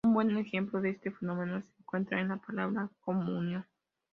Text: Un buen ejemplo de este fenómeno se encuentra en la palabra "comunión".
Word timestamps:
Un 0.03 0.15
buen 0.15 0.35
ejemplo 0.35 0.81
de 0.81 0.89
este 0.89 1.11
fenómeno 1.11 1.61
se 1.61 1.77
encuentra 1.81 2.19
en 2.19 2.29
la 2.29 2.37
palabra 2.37 2.89
"comunión". 3.01 3.67